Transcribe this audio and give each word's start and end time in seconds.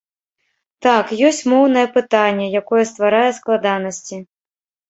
Так, 0.85 1.11
ёсць 1.29 1.41
моўнае 1.53 1.83
пытанне, 1.97 2.47
якое 2.63 2.83
стварае 2.93 3.29
складанасці. 3.41 4.23